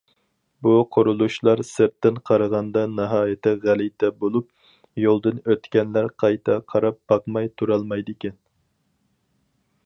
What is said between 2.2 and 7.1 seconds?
قارىغاندا ناھايىتى غەلىتە بولۇپ، يولدىن ئۆتكەنلەر قايتا قاراپ